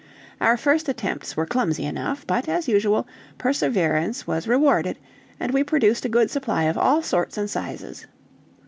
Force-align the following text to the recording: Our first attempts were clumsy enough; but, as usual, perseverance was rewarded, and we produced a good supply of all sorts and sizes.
Our 0.39 0.57
first 0.57 0.89
attempts 0.89 1.37
were 1.37 1.45
clumsy 1.45 1.85
enough; 1.85 2.25
but, 2.25 2.49
as 2.49 2.67
usual, 2.67 3.07
perseverance 3.37 4.25
was 4.25 4.47
rewarded, 4.47 4.97
and 5.39 5.51
we 5.53 5.63
produced 5.63 6.05
a 6.05 6.09
good 6.09 6.31
supply 6.31 6.63
of 6.63 6.75
all 6.75 7.03
sorts 7.03 7.37
and 7.37 7.47
sizes. 7.47 8.07